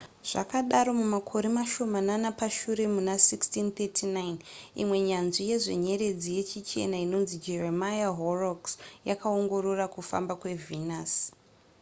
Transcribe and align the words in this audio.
zvadaro 0.29 0.91
mumakore 0.99 1.47
mashomanana 1.57 2.29
pashure 2.39 2.85
muna 2.95 3.13
1639 3.17 4.33
imwe 4.81 4.97
nyanzvi 5.09 5.41
yezvenyeredzi 5.49 6.29
yechichena 6.37 6.97
inonzi 7.05 7.35
jeremiah 7.45 8.11
horrocks 8.19 8.71
yakaongorora 9.09 9.85
kufamba 9.95 10.33
kwevenus 10.41 11.13